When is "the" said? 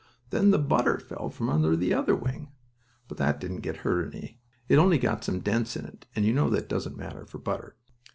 0.49-0.57, 1.75-1.93